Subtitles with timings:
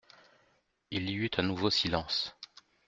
[0.89, 2.35] Il y eut un nouveau silence.